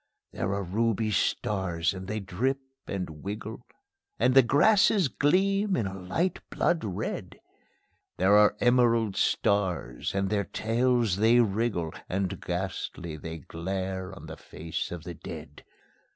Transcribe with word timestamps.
There 0.31 0.51
are 0.55 0.63
ruby 0.63 1.11
stars 1.11 1.93
and 1.93 2.07
they 2.07 2.19
drip 2.19 2.57
and 2.87 3.21
wiggle; 3.23 3.63
And 4.17 4.33
the 4.33 4.41
grasses 4.41 5.09
gleam 5.09 5.77
in 5.77 5.85
a 5.85 5.93
light 5.93 6.39
blood 6.49 6.83
red; 6.83 7.39
There 8.17 8.35
are 8.35 8.57
emerald 8.59 9.15
stars, 9.15 10.15
and 10.15 10.31
their 10.31 10.45
tails 10.45 11.17
they 11.17 11.39
wriggle, 11.39 11.93
And 12.09 12.41
ghastly 12.41 13.15
they 13.15 13.37
glare 13.37 14.11
on 14.15 14.25
the 14.25 14.37
face 14.37 14.91
of 14.91 15.03
the 15.03 15.13
dead. 15.13 15.63